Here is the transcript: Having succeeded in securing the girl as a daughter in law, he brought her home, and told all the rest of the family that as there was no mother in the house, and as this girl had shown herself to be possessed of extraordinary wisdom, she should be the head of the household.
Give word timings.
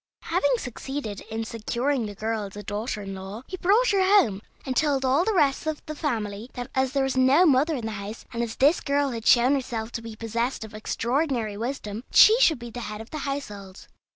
Having 0.23 0.57
succeeded 0.57 1.21
in 1.29 1.43
securing 1.45 2.07
the 2.07 2.15
girl 2.15 2.45
as 2.45 2.55
a 2.55 2.63
daughter 2.63 3.03
in 3.03 3.13
law, 3.13 3.43
he 3.45 3.55
brought 3.57 3.89
her 3.91 4.01
home, 4.03 4.41
and 4.65 4.75
told 4.75 5.05
all 5.05 5.23
the 5.23 5.31
rest 5.31 5.67
of 5.67 5.85
the 5.85 5.93
family 5.93 6.49
that 6.53 6.71
as 6.73 6.93
there 6.93 7.03
was 7.03 7.15
no 7.15 7.45
mother 7.45 7.75
in 7.75 7.85
the 7.85 7.91
house, 7.91 8.25
and 8.33 8.41
as 8.41 8.55
this 8.55 8.81
girl 8.81 9.11
had 9.11 9.27
shown 9.27 9.53
herself 9.53 9.91
to 9.91 10.01
be 10.01 10.15
possessed 10.15 10.63
of 10.63 10.73
extraordinary 10.73 11.55
wisdom, 11.55 12.03
she 12.11 12.35
should 12.39 12.57
be 12.57 12.71
the 12.71 12.79
head 12.79 12.99
of 12.99 13.11
the 13.11 13.19
household. 13.29 13.87